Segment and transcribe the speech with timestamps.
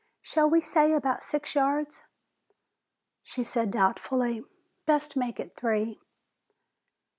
[0.23, 2.01] Shall we say about six yards?"
[3.21, 4.43] She said doubtfully,
[4.87, 5.99] "Best make it three."